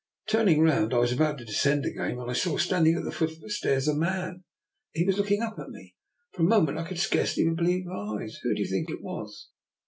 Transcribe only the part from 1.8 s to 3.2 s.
again, when I saw, standing at the